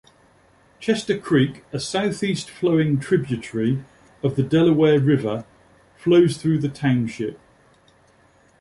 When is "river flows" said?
4.99-6.37